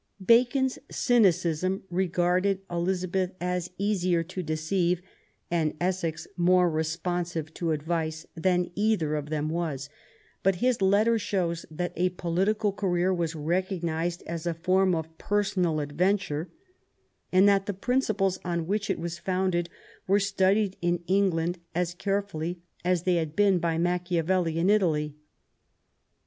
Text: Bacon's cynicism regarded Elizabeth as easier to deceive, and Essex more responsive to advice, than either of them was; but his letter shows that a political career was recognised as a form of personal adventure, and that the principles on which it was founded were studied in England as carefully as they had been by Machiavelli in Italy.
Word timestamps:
Bacon's 0.25 0.79
cynicism 0.89 1.83
regarded 1.91 2.61
Elizabeth 2.71 3.33
as 3.39 3.69
easier 3.77 4.23
to 4.23 4.41
deceive, 4.41 4.99
and 5.51 5.75
Essex 5.79 6.25
more 6.35 6.71
responsive 6.71 7.53
to 7.53 7.71
advice, 7.71 8.25
than 8.35 8.71
either 8.73 9.13
of 9.15 9.29
them 9.29 9.47
was; 9.47 9.89
but 10.41 10.55
his 10.55 10.81
letter 10.81 11.19
shows 11.19 11.67
that 11.69 11.93
a 11.95 12.09
political 12.09 12.71
career 12.71 13.13
was 13.13 13.35
recognised 13.35 14.23
as 14.25 14.47
a 14.47 14.55
form 14.55 14.95
of 14.95 15.15
personal 15.19 15.79
adventure, 15.79 16.49
and 17.31 17.47
that 17.47 17.67
the 17.67 17.71
principles 17.71 18.39
on 18.43 18.65
which 18.65 18.89
it 18.89 18.97
was 18.97 19.19
founded 19.19 19.69
were 20.07 20.19
studied 20.19 20.77
in 20.81 21.03
England 21.05 21.59
as 21.75 21.93
carefully 21.93 22.59
as 22.83 23.03
they 23.03 23.17
had 23.17 23.35
been 23.35 23.59
by 23.59 23.77
Machiavelli 23.77 24.57
in 24.57 24.67
Italy. 24.71 25.15